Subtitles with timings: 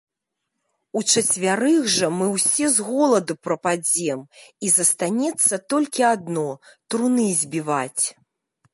[1.01, 4.25] -Учацвярых жа мы ўсе з голаду прападзем,
[4.65, 6.49] і застанецца толькі адно-
[6.95, 8.03] труны збіваць